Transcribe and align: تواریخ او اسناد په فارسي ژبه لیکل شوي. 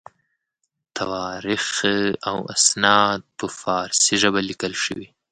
تواریخ 0.97 1.67
او 2.29 2.37
اسناد 2.55 3.21
په 3.37 3.45
فارسي 3.59 4.13
ژبه 4.21 4.41
لیکل 4.49 4.73
شوي. 4.83 5.07